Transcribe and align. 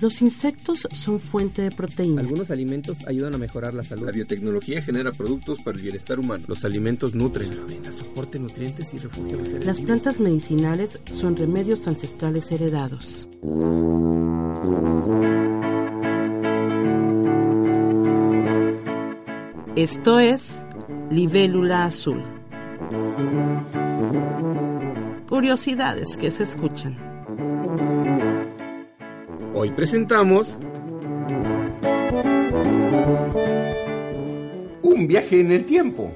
Los 0.00 0.22
insectos 0.22 0.86
son 0.92 1.18
fuente 1.18 1.62
de 1.62 1.70
proteína. 1.70 2.20
Algunos 2.20 2.50
alimentos 2.50 2.96
ayudan 3.06 3.34
a 3.34 3.38
mejorar 3.38 3.74
la 3.74 3.82
salud. 3.82 4.06
La 4.06 4.12
biotecnología 4.12 4.80
genera 4.80 5.12
productos 5.12 5.58
para 5.62 5.76
el 5.76 5.82
bienestar 5.82 6.20
humano. 6.20 6.44
Los 6.46 6.64
alimentos 6.64 7.14
nutren. 7.14 7.50
soporte 7.92 8.38
nutrientes 8.38 8.94
y 8.94 8.98
refugio 8.98 9.38
de 9.38 9.64
Las 9.64 9.80
plantas 9.80 10.20
medicinales 10.20 11.00
son 11.06 11.36
remedios 11.36 11.86
ancestrales 11.88 12.50
heredados. 12.52 13.28
Esto 19.74 20.18
es 20.18 20.54
Libélula 21.10 21.84
Azul. 21.84 22.22
Curiosidades 25.28 26.16
que 26.16 26.30
se 26.30 26.44
escuchan. 26.44 27.17
Hoy 29.60 29.72
presentamos 29.72 30.56
un 34.82 35.08
viaje 35.08 35.40
en 35.40 35.50
el 35.50 35.66
tiempo. 35.66 36.12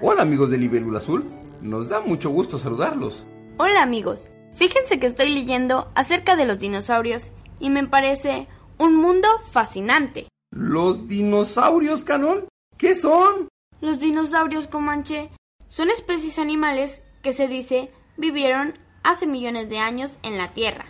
Hola 0.00 0.22
amigos 0.22 0.48
de 0.48 0.56
Libélula 0.56 1.00
Azul, 1.00 1.22
nos 1.60 1.90
da 1.90 2.00
mucho 2.00 2.30
gusto 2.30 2.58
saludarlos. 2.58 3.26
Hola 3.58 3.82
amigos, 3.82 4.30
fíjense 4.54 4.98
que 4.98 5.06
estoy 5.06 5.34
leyendo 5.34 5.92
acerca 5.94 6.34
de 6.34 6.46
los 6.46 6.60
dinosaurios 6.60 7.28
y 7.60 7.68
me 7.68 7.86
parece 7.86 8.48
un 8.78 8.96
mundo 8.96 9.28
fascinante. 9.50 10.28
¿Los 10.50 11.08
dinosaurios, 11.08 12.02
Canón? 12.02 12.48
¿Qué 12.78 12.94
son? 12.94 13.48
Los 13.82 13.98
dinosaurios, 13.98 14.66
Comanche, 14.66 15.28
son 15.68 15.90
especies 15.90 16.38
animales 16.38 17.02
que 17.22 17.34
se 17.34 17.48
dice 17.48 17.90
vivieron 18.16 18.72
hace 19.02 19.26
millones 19.26 19.68
de 19.68 19.78
años 19.78 20.18
en 20.22 20.38
la 20.38 20.54
Tierra. 20.54 20.86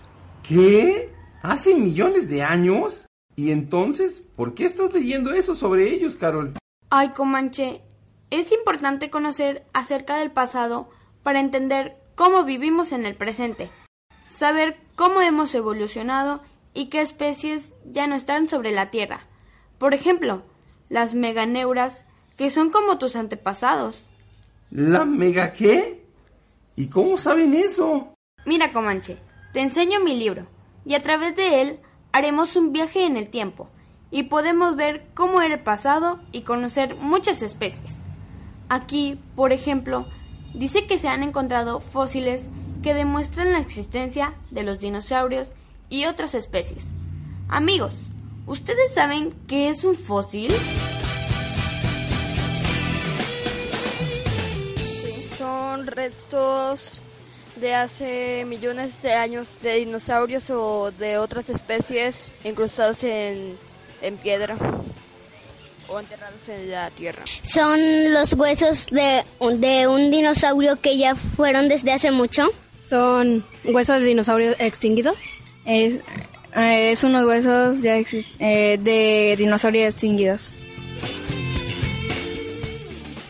¿Qué? 0.47 1.11
¿Hace 1.43 1.75
millones 1.75 2.29
de 2.29 2.43
años? 2.43 3.07
¿Y 3.35 3.51
entonces 3.51 4.23
por 4.37 4.55
qué 4.55 4.67
estás 4.67 4.93
leyendo 4.93 5.33
eso 5.33 5.55
sobre 5.55 5.89
ellos, 5.89 6.17
Carol? 6.17 6.53
Ay, 6.91 7.11
Comanche, 7.11 7.81
es 8.31 8.53
importante 8.53 9.09
conocer 9.09 9.65
acerca 9.73 10.19
del 10.19 10.31
pasado 10.31 10.91
para 11.23 11.41
entender 11.41 11.97
cómo 12.15 12.45
vivimos 12.45 12.93
en 12.93 13.07
el 13.07 13.17
presente, 13.17 13.71
saber 14.31 14.77
cómo 14.97 15.23
hemos 15.23 15.55
evolucionado 15.55 16.43
y 16.75 16.91
qué 16.91 17.01
especies 17.01 17.73
ya 17.87 18.07
no 18.07 18.15
están 18.15 18.51
sobre 18.51 18.71
la 18.71 18.91
Tierra. 18.91 19.27
Por 19.79 19.95
ejemplo, 19.95 20.43
las 20.91 21.15
meganeuras, 21.15 22.05
que 22.37 22.51
son 22.51 22.69
como 22.69 22.99
tus 22.99 23.17
antepasados. 23.17 24.05
¿La 24.71 25.07
mega 25.07 25.55
qué? 25.55 26.05
¿Y 26.77 26.89
cómo 26.89 27.17
saben 27.17 27.55
eso? 27.55 28.15
Mira, 28.45 28.73
Comanche, 28.73 29.17
te 29.55 29.61
enseño 29.61 30.01
mi 30.01 30.17
libro, 30.17 30.49
y 30.85 30.95
a 30.95 31.01
través 31.01 31.37
de 31.37 31.63
él 31.63 31.81
haremos 32.11 32.57
un 32.57 32.73
viaje 32.73 33.07
en 33.07 33.17
el 33.17 33.29
tiempo, 33.29 33.71
y 34.11 34.25
podemos 34.25 34.75
ver 34.75 35.07
cómo 35.15 35.41
era 35.41 35.55
el 35.55 35.61
pasado 35.63 36.19
y 36.33 36.43
conocer 36.43 36.97
muchas 36.97 37.41
especies. 37.41 37.95
Aquí, 38.69 39.17
por 39.37 39.53
ejemplo, 39.53 40.09
dice 40.55 40.89
que 40.89 40.99
se 40.99 41.07
han 41.07 41.23
encontrado 41.23 41.79
fósiles 41.79 42.51
que 42.83 42.95
demuestran 42.95 43.53
la 43.53 43.61
existencia 43.61 44.35
de 44.51 44.65
los 44.65 44.81
dinosaurios 44.81 45.53
y 45.89 46.07
otras 46.07 46.35
especies. 46.35 46.87
Amigos, 47.49 47.95
¿ustedes 48.47 48.93
saben 48.93 49.33
qué 49.47 49.69
es 49.69 49.85
un 49.85 49.95
fósil? 49.95 50.53
Son 55.39 55.87
restos 55.87 57.04
de 57.57 57.75
hace 57.75 58.45
millones 58.47 59.03
de 59.03 59.13
años 59.13 59.59
de 59.63 59.75
dinosaurios 59.77 60.51
o 60.51 60.91
de 60.93 61.19
otras 61.19 61.51
especies 61.51 62.33
incrustados 62.45 63.05
en, 63.05 63.55
en 64.03 64.17
piedra 64.17 64.57
o 65.89 66.01
enterrados 66.01 66.49
en 66.49 66.71
la 66.71 66.91
tierra. 66.91 67.23
Son 67.43 68.13
los 68.13 68.33
huesos 68.35 68.87
de, 68.87 69.25
de 69.59 69.87
un 69.87 70.11
dinosaurio 70.11 70.81
que 70.81 70.99
ya 70.99 71.15
fueron 71.15 71.69
desde 71.69 71.93
hace 71.93 72.11
mucho. 72.11 72.49
Son 72.85 73.45
huesos 73.65 74.01
de 74.01 74.07
dinosaurio 74.07 74.55
extinguido. 74.59 75.15
Es, 75.65 75.95
eh, 76.57 76.93
es 76.93 77.05
unos 77.05 77.27
huesos 77.27 77.83
ya 77.83 77.97
eh, 77.99 78.79
de 78.81 79.35
dinosaurios 79.39 79.91
extinguidos. 79.91 80.53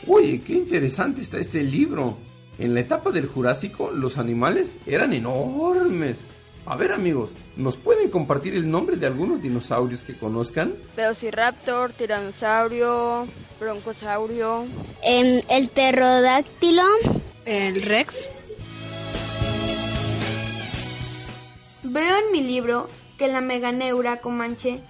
Oye, 0.06 0.40
qué 0.40 0.54
interesante 0.54 1.22
está 1.22 1.38
este 1.38 1.62
libro. 1.62 2.16
En 2.58 2.74
la 2.74 2.80
etapa 2.80 3.10
del 3.10 3.26
Jurásico, 3.26 3.90
los 3.90 4.18
animales 4.18 4.76
eran 4.86 5.12
enormes. 5.12 6.20
A 6.66 6.76
ver, 6.76 6.92
amigos, 6.92 7.32
¿nos 7.56 7.76
pueden 7.76 8.10
compartir 8.10 8.54
el 8.54 8.70
nombre 8.70 8.96
de 8.96 9.06
algunos 9.06 9.42
dinosaurios 9.42 10.02
que 10.02 10.16
conozcan? 10.16 10.74
Velociraptor, 10.96 11.92
tiranosaurio, 11.92 13.26
broncosaurio. 13.60 14.64
Em, 15.02 15.42
el 15.50 15.68
pterodáctilo, 15.68 16.84
El 17.44 17.82
Rex. 17.82 18.28
Veo 21.82 22.18
en 22.18 22.32
mi 22.32 22.42
libro 22.42 22.88
que 23.18 23.28
la 23.28 23.42
meganeura 23.42 24.20
comanche 24.20 24.80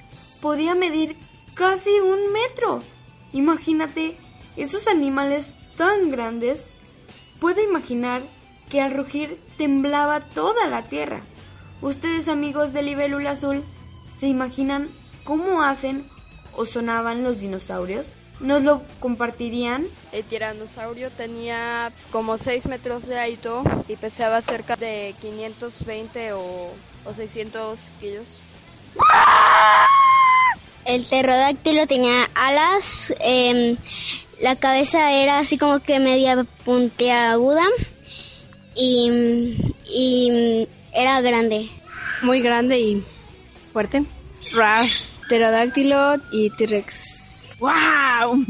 podía 0.40 0.76
medir 0.76 1.16
casi 1.54 1.90
un 1.90 2.32
metro. 2.32 2.80
Imagínate 3.32 4.16
esos 4.56 4.86
animales 4.86 5.50
tan 5.76 6.10
grandes. 6.10 6.60
Puedo 7.40 7.62
imaginar 7.62 8.22
que 8.70 8.80
al 8.80 8.92
rugir 8.92 9.38
temblaba 9.58 10.20
toda 10.20 10.66
la 10.66 10.82
tierra. 10.82 11.22
Ustedes 11.82 12.28
amigos 12.28 12.72
de 12.72 12.82
Libélula 12.82 13.32
Azul, 13.32 13.62
¿se 14.18 14.26
imaginan 14.26 14.88
cómo 15.24 15.62
hacen 15.62 16.06
o 16.56 16.64
sonaban 16.64 17.22
los 17.22 17.40
dinosaurios? 17.40 18.06
¿Nos 18.40 18.62
lo 18.62 18.82
compartirían? 19.00 19.86
El 20.12 20.24
tiranosaurio 20.24 21.10
tenía 21.10 21.92
como 22.10 22.36
6 22.36 22.66
metros 22.66 23.06
de 23.06 23.18
alto 23.18 23.62
y 23.88 23.96
pesaba 23.96 24.40
cerca 24.40 24.76
de 24.76 25.14
520 25.20 26.32
o, 26.32 26.72
o 27.04 27.12
600 27.12 27.90
kilos. 28.00 28.40
el 30.84 31.04
pterodáctilo 31.04 31.86
tenía 31.86 32.28
alas, 32.34 33.14
em, 33.20 33.76
la 34.40 34.56
cabeza 34.56 35.12
era 35.12 35.38
así 35.38 35.58
como 35.58 35.80
que 35.80 36.00
media 36.00 36.44
puntiaguda 36.64 37.64
y, 38.74 39.74
y 39.86 40.68
era 40.92 41.20
grande. 41.20 41.68
Muy 42.22 42.40
grande 42.40 42.78
y 42.78 43.02
fuerte. 43.72 44.04
Rar. 44.52 44.86
Pterodáctilo 45.28 46.16
y 46.32 46.50
T-Rex. 46.50 47.56
¡Wow! 47.58 48.44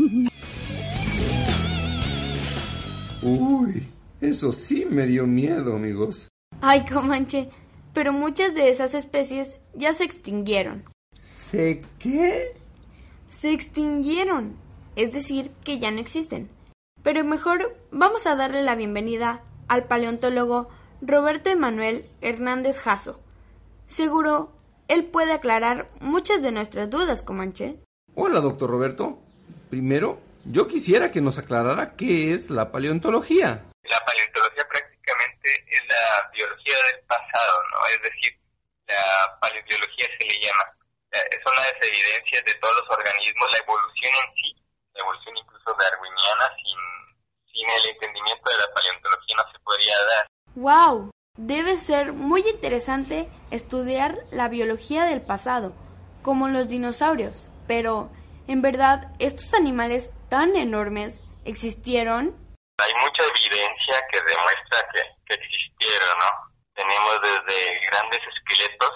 Uy, 3.23 3.87
eso 4.21 4.53
sí 4.53 4.84
me 4.84 5.06
dio 5.06 5.27
miedo, 5.27 5.77
amigos. 5.77 6.28
Ay, 6.61 6.84
Comanche, 6.84 7.49
pero 7.93 8.12
muchas 8.12 8.55
de 8.55 8.71
esas 8.71 8.94
especies 8.94 9.56
ya 9.75 9.94
se 9.94 10.05
extinguieron. 10.05 10.85
¿Sé 11.20 11.82
qué? 11.99 12.55
Se 13.31 13.53
extinguieron, 13.53 14.56
es 14.96 15.12
decir, 15.12 15.50
que 15.64 15.79
ya 15.79 15.91
no 15.91 16.00
existen. 16.00 16.50
Pero 17.02 17.25
mejor 17.25 17.76
vamos 17.91 18.26
a 18.26 18.37
darle 18.37 18.62
la 18.62 18.75
bienvenida 18.75 19.43
al 19.69 19.85
paleontólogo 19.85 20.69
Roberto 21.02 21.50
Emanuel 21.50 22.08
Hernández 22.20 22.79
Jasso. 22.79 23.20
Seguro 23.87 24.52
él 24.88 25.05
puede 25.05 25.32
aclarar 25.32 25.88
muchas 26.00 26.43
de 26.43 26.52
nuestras 26.52 26.91
dudas, 26.91 27.23
Comanche. 27.23 27.76
Hola, 28.14 28.41
doctor 28.41 28.70
Roberto. 28.70 29.19
Primero, 29.70 30.20
yo 30.44 30.69
quisiera 30.69 31.11
que 31.11 31.20
nos 31.20 31.38
aclarara 31.38 31.96
qué 31.96 32.32
es 32.35 32.50
la 32.50 32.70
paleontología. 32.70 33.64
La 33.82 34.00
paleontología 34.05 34.64
prácticamente 34.69 35.49
es 35.69 35.82
la 35.88 36.31
biología 36.32 36.75
del 36.93 37.00
pasado, 37.06 37.55
¿no? 37.73 37.79
Es 37.96 38.02
decir, 38.02 38.32
la 38.87 39.38
paleobiología 39.41 40.06
se 40.19 40.25
le 40.26 40.41
llama. 40.46 40.64
Eh, 41.12 41.41
Son 41.44 41.55
las 41.56 41.75
evidencias 41.88 42.44
de 42.44 42.55
todos 42.61 42.75
los 42.81 42.99
organismos, 42.99 43.52
la 43.52 43.58
evolución 43.58 44.12
en 44.20 44.29
sí, 44.37 44.63
evolución 44.94 45.37
incluso 45.37 45.76
darwiniana, 45.79 46.46
sin, 46.56 46.79
sin 47.52 47.69
el 47.69 47.91
entendimiento 47.93 48.50
de 48.50 48.58
la 48.58 48.75
paleontología 48.75 49.37
no 49.37 49.52
se 49.52 49.58
podría 49.61 49.96
dar. 50.17 50.26
¡Wow! 50.55 51.11
Debe 51.37 51.79
ser 51.79 52.12
muy 52.12 52.49
interesante 52.49 53.29
estudiar 53.50 54.19
la 54.31 54.49
biología 54.49 55.05
del 55.05 55.20
pasado, 55.20 55.75
como 56.23 56.49
los 56.49 56.69
dinosaurios, 56.69 57.50
pero 57.67 58.11
¿en 58.46 58.62
verdad 58.62 59.12
estos 59.19 59.52
animales 59.55 60.11
tan 60.29 60.55
enormes 60.55 61.23
existieron? 61.44 62.37
Hay 62.79 62.94
mucha 62.94 63.23
evidencia 63.25 64.00
que 64.12 64.20
demuestra 64.20 64.79
que, 64.93 65.02
que 65.26 65.35
existieron, 65.35 66.19
¿no? 66.19 66.55
Tenemos 66.75 67.20
desde 67.20 67.81
grandes 67.91 68.20
esqueletos 68.37 68.91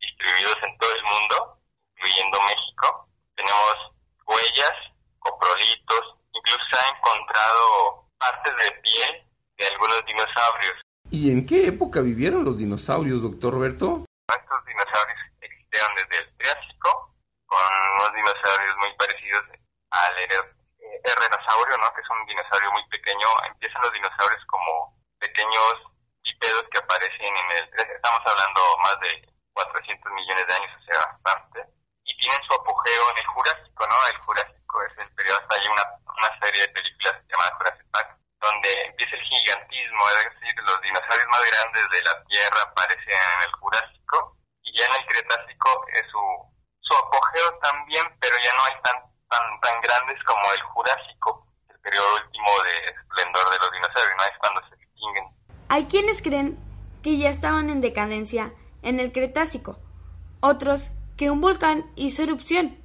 distribuidos 0.00 0.56
en 0.62 0.78
todo 0.78 0.90
el 0.94 1.04
mundo, 1.04 1.60
incluyendo 1.96 2.42
México. 2.42 3.08
Tenemos 3.34 3.74
huellas, 4.26 4.74
coprolitos, 5.26 6.04
incluso 6.32 6.62
se 6.70 6.78
han 6.78 6.96
encontrado 6.96 8.06
partes 8.18 8.52
de 8.56 8.70
piel 8.82 9.12
de 9.58 9.66
algunos 9.66 10.04
dinosaurios. 10.06 10.76
¿Y 11.10 11.30
en 11.30 11.46
qué 11.46 11.68
época 11.68 12.00
vivieron 12.00 12.44
los 12.44 12.58
dinosaurios, 12.58 13.22
doctor 13.22 13.54
Roberto? 13.54 14.04
Estos 14.28 14.64
dinosaurios 14.66 15.18
existieron 15.40 15.90
desde 15.96 16.22
el 16.22 16.36
Triásico, 16.36 17.14
con 17.46 17.62
unos 17.94 18.12
dinosaurios 18.14 18.74
muy 18.78 18.92
parecidos 18.98 19.42
al 19.90 20.14
Errenosaurio, 21.06 21.78
¿no? 21.78 21.88
que 21.94 22.02
es 22.02 22.10
un 22.10 22.26
dinosaurio 22.26 22.70
muy 22.72 22.86
pequeño. 22.88 23.26
Empiezan 23.46 23.82
los 23.82 23.92
dinosaurios 23.92 24.44
como 24.46 24.98
pequeños 25.18 25.74
bípedos 26.22 26.64
que 26.70 26.78
aparecen 26.78 27.32
en 27.34 27.48
el 27.58 27.64
Estamos 27.96 28.22
hablando 28.26 28.60
más 28.82 28.98
de 29.00 29.10
400 29.54 30.12
millones 30.12 30.46
de 30.46 30.54
años, 30.54 30.72
o 30.74 30.84
sea, 30.90 31.00
bastante. 31.22 31.64
Y 32.04 32.16
tienen 32.18 32.42
su 32.46 32.54
apogeo 32.60 33.02
en 33.12 33.18
el 33.18 33.26
Jurásico, 33.26 33.86
¿no? 33.86 33.96
El 34.10 34.18
Jurásico 34.22 34.55
es 34.82 35.04
el 35.04 35.10
periodo 35.14 35.38
hasta 35.40 35.56
hay 35.56 35.66
una, 35.68 35.84
una 36.04 36.30
serie 36.40 36.60
de 36.62 36.74
películas 36.74 37.14
llamadas 37.28 37.54
Jurassic 37.58 37.86
Park, 37.90 38.08
donde 38.40 38.68
empieza 38.86 39.16
el 39.16 39.22
gigantismo, 39.22 40.02
es 40.08 40.24
decir, 40.30 40.54
los 40.62 40.80
dinosaurios 40.82 41.28
más 41.28 41.42
grandes 41.50 41.84
de 41.90 42.00
la 42.04 42.14
Tierra 42.24 42.60
aparecen 42.62 43.16
en 43.16 43.40
el 43.46 43.52
Jurásico, 43.56 44.16
y 44.62 44.78
ya 44.78 44.84
en 44.86 44.94
el 45.00 45.06
Cretácico 45.06 45.70
es 45.94 46.04
su, 46.10 46.24
su 46.80 46.92
apogeo 46.94 47.48
también, 47.62 48.04
pero 48.20 48.36
ya 48.42 48.52
no 48.54 48.62
hay 48.64 48.76
tan, 48.82 48.96
tan, 49.28 49.44
tan 49.60 49.76
grandes 49.80 50.18
como 50.24 50.44
el 50.52 50.62
Jurásico, 50.62 51.46
el 51.68 51.78
periodo 51.80 52.06
último 52.22 52.50
de 52.62 52.74
esplendor 52.92 53.46
de 53.50 53.58
los 53.58 53.70
dinosaurios, 53.72 54.16
¿no? 54.16 54.24
Es 54.24 54.38
cuando 54.38 54.60
se 54.68 54.74
extinguen. 54.74 55.26
Hay 55.68 55.86
quienes 55.86 56.22
creen 56.22 56.58
que 57.02 57.18
ya 57.18 57.30
estaban 57.30 57.70
en 57.70 57.80
decadencia 57.80 58.52
en 58.82 59.00
el 59.00 59.12
Cretácico, 59.12 59.78
otros 60.40 60.90
que 61.16 61.30
un 61.30 61.40
volcán 61.40 61.90
hizo 61.96 62.22
erupción, 62.22 62.78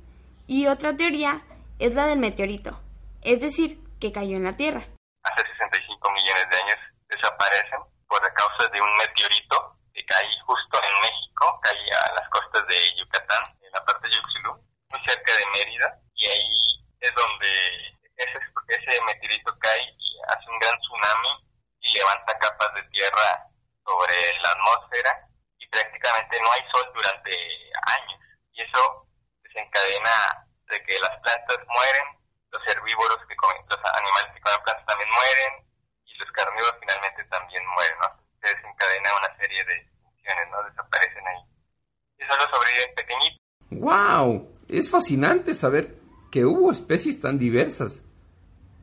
y 0.47 0.67
otra 0.67 0.95
teoría 0.95 1.43
es 1.81 1.95
la 1.95 2.05
del 2.05 2.19
meteorito, 2.19 2.77
es 3.23 3.41
decir, 3.41 3.81
que 3.99 4.11
cayó 4.13 4.37
en 4.37 4.43
la 4.45 4.55
Tierra. 4.55 4.85
Hace 5.23 5.41
65 5.57 6.11
millones 6.11 6.45
de 6.51 6.57
años 6.61 6.79
desaparecen 7.09 7.81
por 8.07 8.21
causa 8.33 8.69
de 8.69 8.81
un 8.81 8.97
meteorito 8.97 9.81
que 9.91 10.05
cae 10.05 10.29
justo 10.45 10.77
en 10.77 11.01
México, 11.01 11.59
cae 11.63 11.81
a 12.05 12.13
las 12.13 12.29
costas 12.29 12.67
de 12.67 12.77
Yucatán, 13.01 13.43
en 13.65 13.71
la 13.73 13.83
parte 13.83 14.07
de 14.07 14.13
Yuxulú, 14.13 14.53
muy 14.93 15.01
cerca 15.05 15.33
de 15.33 15.45
Mérida, 15.57 15.89
y 16.13 16.25
ahí 16.29 16.85
es 16.99 17.11
donde 17.15 17.49
ese, 18.15 18.37
ese 18.77 19.01
meteorito 19.01 19.57
cae 19.57 19.81
y 19.81 20.21
hace 20.29 20.49
un 20.53 20.59
gran 20.59 20.77
tsunami 20.77 21.33
y 21.81 21.97
levanta 21.97 22.37
capas 22.37 22.75
de 22.75 22.83
tierra 22.93 23.49
sobre 23.83 24.13
la 24.37 24.49
atmósfera 24.53 25.27
y 25.57 25.67
prácticamente 25.67 26.37
no 26.41 26.51
hay 26.51 26.61
sol 26.71 26.85
durante 26.93 27.31
años. 27.89 28.21
Y 28.53 28.61
eso 28.61 29.07
desencadena 29.41 30.45
de 30.71 30.83
que 30.83 30.99
las 30.99 31.15
plantas 31.19 31.59
mueren, 31.67 32.07
los 32.51 32.67
herbívoros 32.67 33.19
que 33.27 33.35
comen, 33.35 33.61
los 33.67 33.79
animales 33.93 34.31
que 34.33 34.41
comen 34.41 34.63
plantas 34.63 34.85
también 34.87 35.11
mueren 35.11 35.51
y 36.05 36.15
los 36.15 36.31
carnívoros 36.31 36.75
finalmente 36.79 37.23
también 37.25 37.63
mueren, 37.67 37.97
¿no? 37.99 38.07
Se 38.41 38.55
desencadena 38.55 39.15
una 39.15 39.37
serie 39.37 39.63
de 39.65 39.75
extinciones, 39.75 40.49
¿no? 40.49 40.63
Desaparecen 40.63 41.27
ahí. 41.27 41.43
Y 42.17 42.20
solo 42.31 42.51
sobreviven 42.51 42.95
pequeñitos. 42.95 43.39
¡Wow! 43.71 44.49
Es 44.67 44.89
fascinante 44.89 45.53
saber 45.53 45.97
que 46.31 46.45
hubo 46.45 46.71
especies 46.71 47.19
tan 47.19 47.37
diversas. 47.37 48.01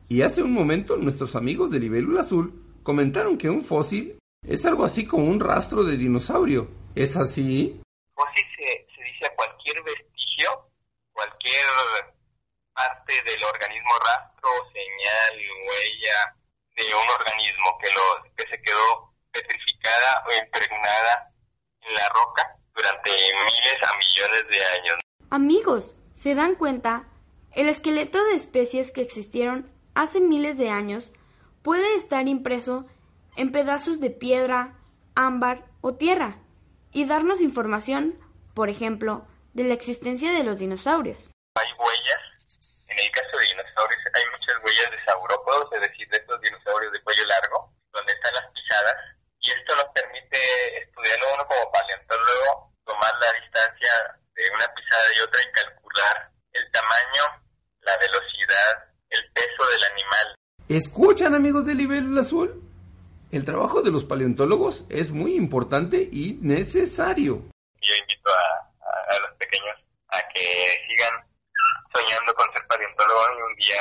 Y 0.07 0.21
hace 0.21 0.41
un 0.41 0.53
momento 0.53 0.97
nuestros 0.97 1.35
amigos 1.35 1.71
de 1.71 1.79
Libélula 1.79 2.21
Azul 2.21 2.79
comentaron 2.83 3.37
que 3.37 3.49
un 3.49 3.63
fósil 3.63 4.19
es 4.47 4.65
algo 4.65 4.83
así 4.83 5.05
como 5.05 5.25
un 5.25 5.39
rastro 5.39 5.83
de 5.83 5.97
dinosaurio. 5.97 6.69
¿Es 6.95 7.15
así? 7.15 7.81
Fósil 8.13 8.45
se, 8.57 8.87
se 8.95 9.03
dice 9.03 9.25
a 9.25 9.35
cualquier 9.35 9.83
vestigio, 9.83 10.49
cualquier 11.11 11.65
parte 12.73 13.13
del 13.13 13.43
organismo 13.43 13.91
rastro, 14.05 14.49
señal, 14.73 15.35
huella 15.67 16.35
de 16.75 16.95
un 16.95 17.09
organismo 17.19 17.77
que, 17.83 17.89
lo, 17.91 18.33
que 18.35 18.45
se 18.49 18.61
quedó 18.61 19.13
petrificada 19.31 20.23
o 20.25 20.45
impregnada 20.45 21.33
en 21.81 21.93
la 21.93 22.09
roca 22.09 22.55
durante 22.73 23.11
miles 23.49 23.77
a 23.83 23.97
millones 23.97 24.47
de 24.49 24.79
años. 24.79 24.99
Amigos, 25.29 25.95
¿se 26.13 26.35
dan 26.35 26.55
cuenta? 26.55 27.07
El 27.51 27.67
esqueleto 27.67 28.23
de 28.25 28.35
especies 28.35 28.91
que 28.91 29.01
existieron 29.01 29.71
hace 29.95 30.21
miles 30.21 30.57
de 30.57 30.69
años 30.69 31.11
puede 31.61 31.95
estar 31.95 32.27
impreso 32.27 32.85
en 33.35 33.51
pedazos 33.51 33.99
de 33.99 34.11
piedra, 34.11 34.77
ámbar 35.15 35.65
o 35.81 35.95
tierra 35.95 36.39
y 36.91 37.05
darnos 37.05 37.41
información, 37.41 38.19
por 38.53 38.69
ejemplo, 38.69 39.27
de 39.53 39.63
la 39.63 39.73
existencia 39.73 40.31
de 40.31 40.43
los 40.43 40.59
dinosaurios. 40.59 41.31
Hay 41.55 41.71
huellas, 41.77 42.87
en 42.89 42.99
el 42.99 43.11
caso 43.11 43.37
de 43.37 43.45
dinosaurios 43.47 44.01
hay 44.13 44.23
muchas 44.31 44.55
huellas 44.63 44.91
de 44.91 45.05
saurópodos, 45.05 45.69
es 45.73 45.81
decir, 45.81 46.07
de 46.09 46.17
estos 46.17 46.41
dinosaurios 46.41 46.93
de 46.93 47.03
cuello 47.03 47.25
largo, 47.25 47.73
donde 47.93 48.13
están 48.13 48.33
las 48.33 48.51
pisadas, 48.53 48.95
y 49.41 49.51
esto 49.51 49.75
nos 49.75 49.85
permite 49.93 50.37
estudiarlo 50.83 51.25
uno 51.33 51.47
como 51.47 51.71
paleontólogo, 51.71 52.73
tomar 52.85 53.13
la 53.19 53.33
distancia 53.41 53.91
de 54.35 54.43
pisada 54.99 55.09
y 55.17 55.21
otra 55.21 55.41
y 55.41 55.51
calcular 55.51 56.31
el 56.53 56.71
tamaño, 56.71 57.43
la 57.81 57.97
velocidad, 57.97 58.93
el 59.09 59.31
peso 59.33 59.69
del 59.71 59.83
animal. 59.91 60.35
¿Escuchan 60.67 61.35
amigos 61.35 61.65
de 61.65 61.75
Libélula 61.75 62.21
Azul? 62.21 62.63
El 63.31 63.45
trabajo 63.45 63.81
de 63.81 63.91
los 63.91 64.03
paleontólogos 64.03 64.85
es 64.89 65.11
muy 65.11 65.35
importante 65.35 65.97
y 65.97 66.37
necesario. 66.41 67.43
Yo 67.81 67.95
invito 68.01 68.31
a, 68.31 68.85
a, 68.85 69.15
a 69.15 69.19
los 69.21 69.37
pequeños 69.37 69.75
a 70.09 70.17
que 70.33 70.43
sigan 70.87 71.25
soñando 71.93 72.33
con 72.33 72.51
ser 72.53 72.65
paleontólogos 72.67 73.29
y 73.37 73.41
un 73.41 73.55
día 73.55 73.75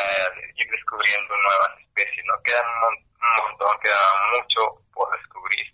ir 0.57 0.71
descubriendo 0.71 1.35
nuevas 1.35 1.81
especies, 1.81 2.25
¿no? 2.27 2.35
Mon 2.81 3.09
un 3.21 3.49
montón, 3.49 3.81
queda 3.83 3.97
mucho 4.33 4.85
por 4.95 5.11
descubrir. 5.19 5.67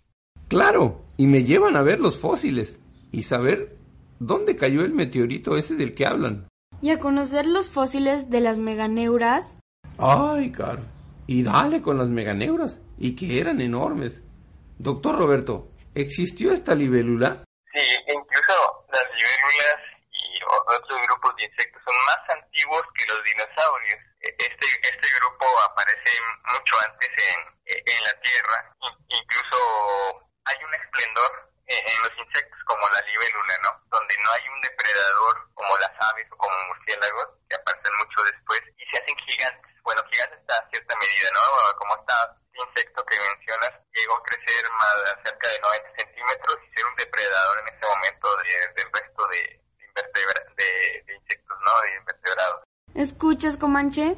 Claro, 0.47 1.05
y 1.15 1.27
me 1.27 1.43
llevan 1.43 1.77
a 1.77 1.83
ver 1.83 1.99
los 1.99 2.17
fósiles 2.17 2.79
y 3.11 3.23
saber 3.23 3.77
dónde 4.19 4.55
cayó 4.55 4.81
el 4.81 4.93
meteorito 4.93 5.57
ese 5.57 5.75
del 5.75 5.93
que 5.93 6.05
hablan. 6.05 6.47
Y 6.81 6.91
a 6.91 6.99
conocer 6.99 7.45
los 7.45 7.69
fósiles 7.69 8.29
de 8.29 8.41
las 8.41 8.59
meganeuras. 8.59 9.57
Ay, 9.97 10.51
caro. 10.51 10.83
Y 11.27 11.43
dale 11.43 11.81
con 11.81 11.97
las 11.97 12.09
meganeuras, 12.09 12.79
y 12.97 13.15
que 13.15 13.39
eran 13.39 13.61
enormes. 13.61 14.21
Doctor 14.77 15.17
Roberto, 15.17 15.71
¿existió 15.95 16.51
esta 16.51 16.75
libélula? 16.75 17.43
Sí, 17.73 17.81
incluso 18.07 18.55
las 18.91 19.07
libélulas 19.15 19.79
y 20.11 20.39
otros 20.43 20.99
grupos 21.07 21.35
de 21.37 21.43
insectos 21.45 21.81
son 21.87 21.95
más 22.05 22.19
antiguos 22.35 22.83
que 22.93 23.07
los 23.07 23.23
dinosaurios. 23.23 23.99
Este, 24.19 24.67
este 24.83 25.07
grupo 25.19 25.45
aparece 25.71 26.11
mucho 26.51 26.73
antes 26.91 27.09
en, 27.09 27.39
en 27.71 27.99
la 28.03 28.15
Tierra. 28.19 28.57
Incluso 29.07 29.57
hay 30.43 30.59
un 30.59 30.73
esplendor 30.75 31.31
en, 31.71 31.81
en 31.81 31.97
los 32.03 32.13
insectos 32.19 32.59
como 32.65 32.83
la 32.91 33.01
libélula, 33.07 33.55
¿no? 33.63 33.71
Donde 33.95 34.15
no 34.19 34.27
hay 34.35 34.45
un 34.49 34.61
depredador 34.61 35.35
como 35.53 35.71
las 35.77 35.93
aves 36.11 36.27
o 36.31 36.37
como 36.37 36.55
murciélagos 36.67 37.27
que 37.49 37.55
aparecen 37.55 37.95
mucho 37.97 38.19
después 38.27 38.61
y 38.75 38.83
se 38.91 38.97
hacen 38.99 39.17
gigantes. 39.23 39.71
Bueno, 39.87 40.01
gigantes 40.11 40.39
hasta 40.43 40.67
cierta 40.69 40.93
medida, 40.99 41.29
¿no? 41.31 41.43
Como 41.79 41.93
está 41.95 42.17
este 42.55 42.81
insecto 42.81 43.05
que 43.05 43.19
mencionas, 43.19 43.73
llegó 43.93 44.15
a 44.15 44.23
crecer 44.23 44.63
más 44.71 44.95
cerca 45.23 45.47
de 45.49 45.59
90 45.59 45.89
centímetros 45.97 46.57
y 46.63 46.67
ser 46.75 46.85
un 46.85 46.95
depredador 46.95 47.55
en 47.59 47.67
ese 47.75 47.85
momento 47.87 48.27
de, 48.37 48.53
del 48.75 48.89
resto 48.93 49.27
de, 49.27 49.41
de, 49.95 51.03
de 51.05 51.13
insectos, 51.13 51.57
¿no? 51.59 51.81
De 51.81 51.95
invertebrados. 51.97 52.63
¿Escuchas, 52.95 53.54
Comanche? 53.65 54.15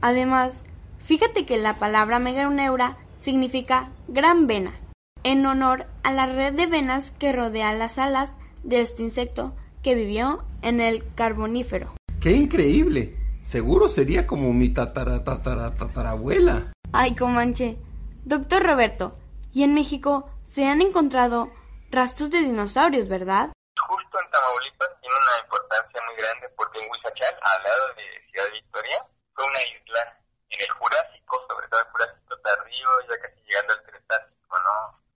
Además, 0.00 0.62
fíjate 1.00 1.44
que 1.44 1.56
la 1.56 1.74
palabra 1.74 2.20
meganeura 2.20 2.96
significa 3.18 3.90
gran 4.06 4.46
vena, 4.46 4.78
en 5.24 5.44
honor 5.44 5.86
a 6.04 6.12
la 6.12 6.26
red 6.26 6.52
de 6.52 6.66
venas 6.66 7.10
que 7.10 7.32
rodea 7.32 7.72
las 7.72 7.98
alas 7.98 8.30
de 8.62 8.82
este 8.82 9.02
insecto 9.02 9.56
que 9.82 9.96
vivió 9.96 10.44
en 10.62 10.80
el 10.80 11.02
carbonífero. 11.16 11.96
¡Qué 12.20 12.30
increíble! 12.30 13.16
Seguro 13.42 13.88
sería 13.88 14.24
como 14.24 14.52
mi 14.52 14.72
tatara, 14.72 15.24
tatara, 15.24 15.74
tatarabuela. 15.74 16.72
Ay, 16.92 17.16
Comanche. 17.16 17.78
Doctor 18.24 18.62
Roberto, 18.62 19.16
¿y 19.52 19.64
en 19.64 19.74
México 19.74 20.30
se 20.44 20.68
han 20.68 20.80
encontrado 20.80 21.50
rastros 21.90 22.30
de 22.30 22.38
dinosaurios, 22.38 23.08
verdad? 23.08 23.50
Justo 23.88 24.18
en 24.22 24.30
Tamaulipas 24.30 24.90
tiene 25.00 25.16
una 25.16 25.44
importancia 25.44 26.02
muy 26.06 26.14
grande 26.14 26.48
porque 26.56 26.78
en 26.78 26.88
Huizachal, 26.88 27.34
al 27.34 27.62
lado 27.64 27.94
de 27.96 28.04
Ciudad 28.30 28.52
Victoria, 28.52 29.06
fue 29.36 29.44
una 29.44 29.60
isla 29.60 30.18
en 30.48 30.60
el 30.62 30.70
Jurásico, 30.70 31.46
sobre 31.48 31.68
todo 31.68 31.80
el 31.82 31.88
Jurásico 31.88 32.38
tardío, 32.40 32.88
ya 33.10 33.20
casi 33.20 33.40
llegando 33.44 33.74
al 33.74 33.82
Cretácico, 33.84 34.56
¿no? 34.64 35.06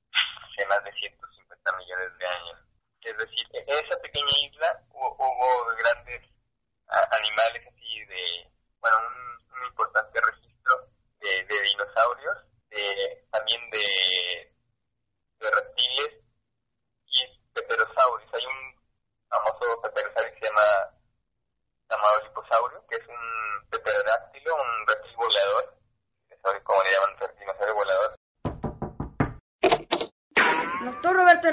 Se 31.40 31.50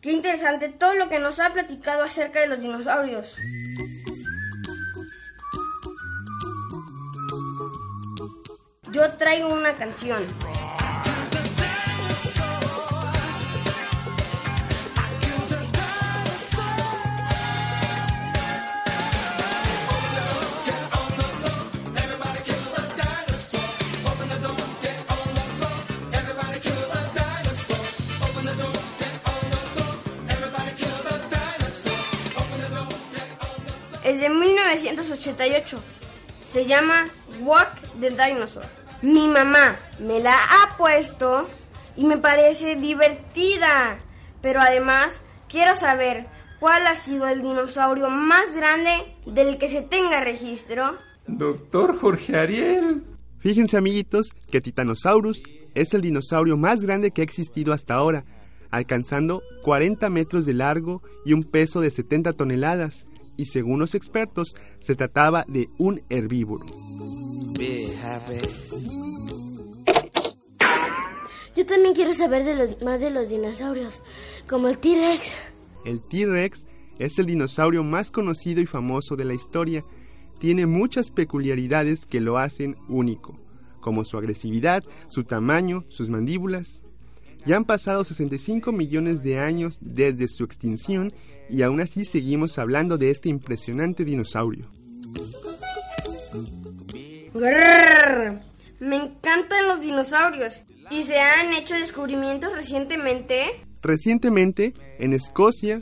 Qué 0.00 0.10
interesante 0.10 0.68
todo 0.68 0.94
lo 0.94 1.08
que 1.08 1.20
nos 1.20 1.38
ha 1.38 1.52
platicado 1.52 2.02
acerca 2.02 2.40
de 2.40 2.48
los 2.48 2.60
dinosaurios. 2.60 3.36
Yo 8.90 9.08
traigo 9.16 9.52
una 9.52 9.74
canción. 9.74 10.24
1988. 35.18 35.78
Se 36.48 36.66
llama 36.66 37.06
Walk 37.40 37.74
the 38.00 38.10
Dinosaur. 38.10 38.64
Mi 39.02 39.28
mamá 39.28 39.76
me 40.00 40.20
la 40.20 40.34
ha 40.34 40.76
puesto 40.76 41.46
y 41.96 42.04
me 42.04 42.16
parece 42.18 42.76
divertida. 42.76 43.98
Pero 44.40 44.60
además 44.60 45.20
quiero 45.48 45.74
saber 45.74 46.26
cuál 46.60 46.86
ha 46.86 46.94
sido 46.94 47.28
el 47.28 47.42
dinosaurio 47.42 48.08
más 48.10 48.54
grande 48.54 48.90
del 49.26 49.58
que 49.58 49.68
se 49.68 49.82
tenga 49.82 50.20
registro. 50.20 50.96
Doctor 51.26 51.98
Jorge 51.98 52.36
Ariel. 52.36 53.02
Fíjense 53.38 53.76
amiguitos 53.76 54.30
que 54.50 54.60
Titanosaurus 54.60 55.42
es 55.74 55.94
el 55.94 56.00
dinosaurio 56.00 56.56
más 56.56 56.80
grande 56.80 57.10
que 57.10 57.20
ha 57.20 57.24
existido 57.24 57.72
hasta 57.72 57.94
ahora, 57.94 58.24
alcanzando 58.70 59.42
40 59.62 60.10
metros 60.10 60.44
de 60.46 60.54
largo 60.54 61.02
y 61.24 61.34
un 61.34 61.44
peso 61.44 61.80
de 61.80 61.90
70 61.90 62.32
toneladas, 62.32 63.06
y 63.38 63.46
según 63.46 63.78
los 63.78 63.94
expertos 63.94 64.54
se 64.80 64.94
trataba 64.94 65.46
de 65.48 65.70
un 65.78 66.02
herbívoro. 66.10 66.66
Yo 71.56 71.66
también 71.66 71.94
quiero 71.94 72.12
saber 72.14 72.44
de 72.44 72.54
los, 72.54 72.82
más 72.82 73.00
de 73.00 73.10
los 73.10 73.30
dinosaurios, 73.30 74.02
como 74.46 74.68
el 74.68 74.78
T-Rex. 74.78 75.32
El 75.86 76.00
T-Rex 76.02 76.66
es 76.98 77.18
el 77.18 77.26
dinosaurio 77.26 77.82
más 77.82 78.10
conocido 78.10 78.60
y 78.60 78.66
famoso 78.66 79.16
de 79.16 79.24
la 79.24 79.34
historia. 79.34 79.84
Tiene 80.38 80.66
muchas 80.66 81.10
peculiaridades 81.10 82.06
que 82.06 82.20
lo 82.20 82.38
hacen 82.38 82.76
único, 82.88 83.38
como 83.80 84.04
su 84.04 84.18
agresividad, 84.18 84.84
su 85.08 85.24
tamaño, 85.24 85.84
sus 85.88 86.10
mandíbulas. 86.10 86.82
Ya 87.48 87.56
han 87.56 87.64
pasado 87.64 88.04
65 88.04 88.72
millones 88.72 89.22
de 89.22 89.38
años 89.38 89.78
desde 89.80 90.28
su 90.28 90.44
extinción 90.44 91.14
y 91.48 91.62
aún 91.62 91.80
así 91.80 92.04
seguimos 92.04 92.58
hablando 92.58 92.98
de 92.98 93.10
este 93.10 93.30
impresionante 93.30 94.04
dinosaurio. 94.04 94.70
Grrr. 97.32 98.40
Me 98.80 98.96
encantan 98.96 99.66
los 99.66 99.80
dinosaurios. 99.80 100.62
¿Y 100.90 101.04
se 101.04 101.18
han 101.18 101.54
hecho 101.54 101.74
descubrimientos 101.74 102.54
recientemente? 102.54 103.46
Recientemente, 103.80 104.74
en 104.98 105.14
Escocia, 105.14 105.80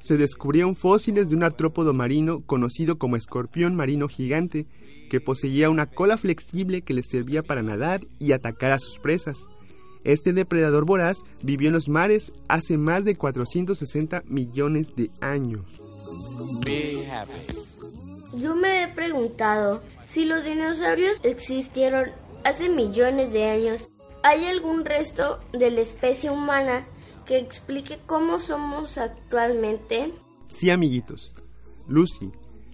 se 0.00 0.16
descubrieron 0.16 0.74
fósiles 0.74 1.28
de 1.28 1.36
un 1.36 1.44
artrópodo 1.44 1.94
marino 1.94 2.42
conocido 2.44 2.98
como 2.98 3.14
escorpión 3.14 3.76
marino 3.76 4.08
gigante, 4.08 4.66
que 5.08 5.20
poseía 5.20 5.70
una 5.70 5.86
cola 5.86 6.16
flexible 6.16 6.82
que 6.82 6.92
le 6.92 7.04
servía 7.04 7.42
para 7.42 7.62
nadar 7.62 8.00
y 8.18 8.32
atacar 8.32 8.72
a 8.72 8.80
sus 8.80 8.98
presas. 8.98 9.38
Este 10.04 10.32
depredador 10.32 10.84
voraz 10.84 11.24
vivió 11.42 11.68
en 11.68 11.74
los 11.74 11.88
mares 11.88 12.32
hace 12.48 12.78
más 12.78 13.04
de 13.04 13.16
460 13.16 14.22
millones 14.26 14.94
de 14.94 15.10
años. 15.20 15.64
Yo 18.34 18.54
me 18.54 18.82
he 18.82 18.88
preguntado 18.88 19.82
si 20.06 20.24
los 20.24 20.44
dinosaurios 20.44 21.20
existieron 21.22 22.06
hace 22.44 22.68
millones 22.68 23.32
de 23.32 23.44
años. 23.50 23.88
¿Hay 24.22 24.44
algún 24.44 24.84
resto 24.84 25.40
de 25.52 25.70
la 25.70 25.80
especie 25.80 26.30
humana 26.30 26.86
que 27.26 27.38
explique 27.38 27.98
cómo 28.06 28.40
somos 28.40 28.98
actualmente? 28.98 30.12
Sí, 30.48 30.70
amiguitos. 30.70 31.32
Lucy, 31.88 32.32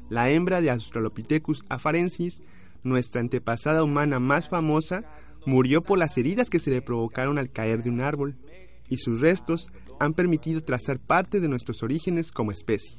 la 0.08 0.30
hembra 0.30 0.60
de 0.60 0.70
Australopithecus 0.70 1.62
afarensis, 1.68 2.42
nuestra 2.82 3.20
antepasada 3.20 3.84
humana 3.84 4.18
más 4.18 4.48
famosa, 4.48 5.04
murió 5.46 5.82
por 5.82 5.98
las 5.98 6.16
heridas 6.16 6.50
que 6.50 6.58
se 6.58 6.70
le 6.70 6.82
provocaron 6.82 7.38
al 7.38 7.50
caer 7.50 7.82
de 7.82 7.90
un 7.90 8.00
árbol, 8.00 8.36
y 8.88 8.98
sus 8.98 9.20
restos 9.20 9.70
han 9.98 10.14
permitido 10.14 10.62
trazar 10.62 10.98
parte 10.98 11.40
de 11.40 11.48
nuestros 11.48 11.82
orígenes 11.82 12.32
como 12.32 12.52
especie. 12.52 12.96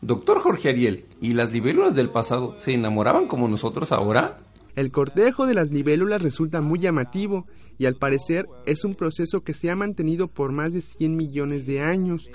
Doctor 0.00 0.40
Jorge 0.40 0.68
Ariel, 0.68 1.04
¿y 1.20 1.32
las 1.32 1.52
libélulas 1.52 1.94
del 1.94 2.10
pasado 2.10 2.54
se 2.58 2.74
enamoraban 2.74 3.26
como 3.26 3.48
nosotros 3.48 3.92
ahora? 3.92 4.38
El 4.76 4.92
cortejo 4.92 5.46
de 5.46 5.54
las 5.54 5.70
libélulas 5.70 6.22
resulta 6.22 6.60
muy 6.60 6.78
llamativo 6.78 7.46
y 7.78 7.86
al 7.86 7.96
parecer 7.96 8.46
es 8.66 8.84
un 8.84 8.94
proceso 8.94 9.42
que 9.42 9.54
se 9.54 9.70
ha 9.70 9.76
mantenido 9.76 10.28
por 10.28 10.52
más 10.52 10.72
de 10.72 10.82
100 10.82 11.16
millones 11.16 11.66
de 11.66 11.80
años, 11.80 12.28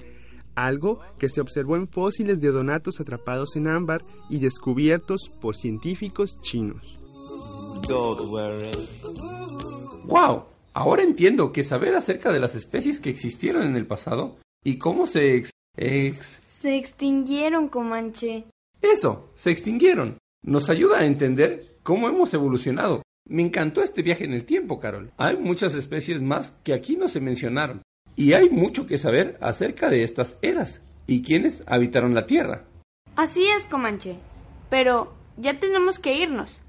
algo 0.56 1.00
que 1.20 1.30
se 1.30 1.40
observó 1.40 1.76
en 1.76 1.88
fósiles 1.88 2.42
de 2.42 2.50
donatos 2.50 3.00
atrapados 3.00 3.56
en 3.56 3.68
ámbar 3.68 4.02
y 4.30 4.40
descubiertos 4.40 5.30
por 5.40 5.56
científicos 5.56 6.42
chinos. 6.42 7.01
¡Wow! 10.06 10.44
Ahora 10.74 11.04
entiendo 11.04 11.52
que 11.52 11.64
saber 11.64 11.96
acerca 11.96 12.32
de 12.32 12.40
las 12.40 12.56
especies 12.56 13.00
que 13.00 13.10
existieron 13.10 13.64
en 13.64 13.76
el 13.76 13.86
pasado 13.86 14.38
y 14.64 14.78
cómo 14.78 15.06
se 15.06 15.36
ex... 15.36 15.52
ex- 15.78 16.42
Se 16.46 16.76
extinguieron, 16.78 17.68
Comanche. 17.68 18.46
Eso, 18.82 19.30
se 19.36 19.52
extinguieron. 19.52 20.18
Nos 20.44 20.70
ayuda 20.70 21.00
a 21.00 21.06
entender 21.06 21.78
cómo 21.84 22.08
hemos 22.08 22.34
evolucionado. 22.34 23.04
Me 23.28 23.42
encantó 23.42 23.84
este 23.84 24.02
viaje 24.02 24.26
en 24.26 24.34
el 24.34 24.46
tiempo, 24.46 24.80
Carol. 24.80 25.12
Hay 25.18 25.38
muchas 25.38 25.74
especies 25.76 26.22
más 26.22 26.54
que 26.64 26.74
aquí 26.74 26.96
no 26.96 27.08
se 27.08 27.20
mencionaron. 27.22 27.82
Y 28.16 28.34
hay 28.34 28.50
mucho 28.50 28.88
que 28.88 28.98
saber 28.98 29.38
acerca 29.42 29.90
de 29.90 30.04
estas 30.04 30.38
eras 30.42 30.82
y 31.08 31.22
quiénes 31.22 31.64
habitaron 31.68 32.14
la 32.14 32.26
Tierra. 32.26 32.66
Así 33.16 33.46
es, 33.48 33.66
Comanche. 33.66 34.18
Pero 34.70 35.14
ya 35.38 35.60
tenemos 35.60 36.00
que 36.00 36.16
irnos. 36.16 36.61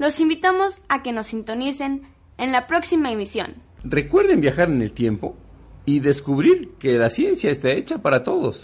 Los 0.00 0.18
invitamos 0.18 0.80
a 0.88 1.02
que 1.02 1.12
nos 1.12 1.26
sintonicen 1.26 2.04
en 2.38 2.52
la 2.52 2.66
próxima 2.66 3.12
emisión. 3.12 3.56
Recuerden 3.84 4.40
viajar 4.40 4.70
en 4.70 4.80
el 4.80 4.94
tiempo 4.94 5.36
y 5.84 6.00
descubrir 6.00 6.70
que 6.78 6.96
la 6.96 7.10
ciencia 7.10 7.50
está 7.50 7.68
hecha 7.68 7.98
para 7.98 8.24
todos. 8.24 8.60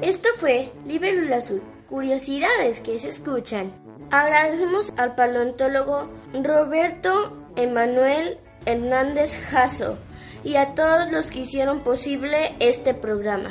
Esto 0.00 0.28
fue 0.38 0.70
Libélula 0.86 1.38
Azul, 1.38 1.60
curiosidades 1.88 2.78
que 2.82 3.00
se 3.00 3.08
escuchan. 3.08 3.72
Agradecemos 4.12 4.92
al 4.96 5.16
paleontólogo 5.16 6.08
Roberto 6.40 7.36
Emanuel 7.56 8.38
Hernández 8.64 9.40
Jasso 9.50 9.98
y 10.44 10.54
a 10.54 10.76
todos 10.76 11.10
los 11.10 11.32
que 11.32 11.40
hicieron 11.40 11.80
posible 11.80 12.54
este 12.60 12.94
programa. 12.94 13.50